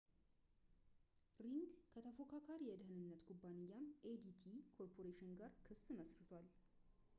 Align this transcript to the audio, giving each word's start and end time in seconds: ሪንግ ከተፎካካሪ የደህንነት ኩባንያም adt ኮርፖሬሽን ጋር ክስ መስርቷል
ሪንግ 1.45 1.67
ከተፎካካሪ 1.95 2.63
የደህንነት 2.69 3.21
ኩባንያም 3.27 3.85
adt 4.13 4.49
ኮርፖሬሽን 4.79 5.31
ጋር 5.43 5.53
ክስ 5.69 5.83
መስርቷል 5.99 6.49